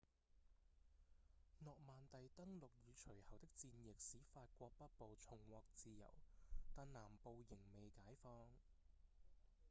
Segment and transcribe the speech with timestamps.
[1.63, 6.11] 諾曼第登陸與隨後的戰役使法國北部重獲自由
[6.73, 8.47] 但南部仍未解放